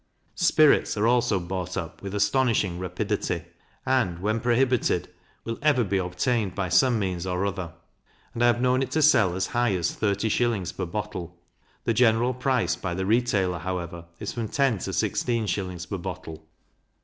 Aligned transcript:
Spirits 0.41 0.97
are 0.97 1.05
also 1.05 1.39
bought 1.39 1.77
up 1.77 2.01
with 2.01 2.15
astonishing 2.15 2.79
rapidity; 2.79 3.43
and, 3.85 4.17
when 4.17 4.39
prohibited, 4.39 5.09
will 5.45 5.59
ever 5.61 5.83
be 5.83 5.99
obtained 5.99 6.55
by 6.55 6.69
some 6.69 6.97
means 6.97 7.27
or 7.27 7.45
other, 7.45 7.73
and 8.33 8.41
I 8.43 8.47
have 8.47 8.59
known 8.59 8.81
it 8.81 8.89
to 8.93 9.03
sell 9.03 9.35
as 9.35 9.45
high 9.45 9.75
as 9.75 9.93
thirty 9.93 10.27
shillings 10.27 10.71
per 10.71 10.87
bottle; 10.87 11.37
the 11.83 11.93
general 11.93 12.33
price 12.33 12.75
by 12.75 12.95
the 12.95 13.05
retailer, 13.05 13.59
however, 13.59 14.05
is 14.19 14.33
from 14.33 14.47
ten 14.47 14.79
to 14.79 14.91
sixteen 14.91 15.45
shillings 15.45 15.85
per 15.85 15.99
bottle. 15.99 16.47